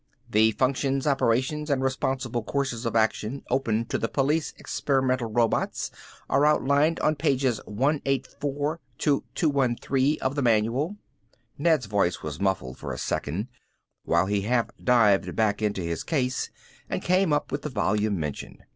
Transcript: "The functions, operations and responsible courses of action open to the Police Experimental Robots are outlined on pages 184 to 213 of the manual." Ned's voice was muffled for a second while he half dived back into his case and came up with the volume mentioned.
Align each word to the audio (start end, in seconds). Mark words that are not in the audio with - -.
"The 0.27 0.49
functions, 0.53 1.05
operations 1.05 1.69
and 1.69 1.83
responsible 1.83 2.41
courses 2.41 2.87
of 2.87 2.95
action 2.95 3.43
open 3.51 3.85
to 3.85 3.99
the 3.99 4.07
Police 4.07 4.51
Experimental 4.57 5.29
Robots 5.29 5.91
are 6.27 6.43
outlined 6.43 6.99
on 7.01 7.13
pages 7.15 7.61
184 7.65 8.79
to 8.97 9.23
213 9.35 10.17
of 10.19 10.33
the 10.33 10.41
manual." 10.41 10.97
Ned's 11.59 11.85
voice 11.85 12.23
was 12.23 12.39
muffled 12.41 12.79
for 12.79 12.91
a 12.91 12.97
second 12.97 13.49
while 14.03 14.25
he 14.25 14.41
half 14.41 14.71
dived 14.83 15.35
back 15.35 15.61
into 15.61 15.83
his 15.83 16.01
case 16.03 16.49
and 16.89 17.03
came 17.03 17.31
up 17.31 17.51
with 17.51 17.61
the 17.61 17.69
volume 17.69 18.19
mentioned. 18.19 18.63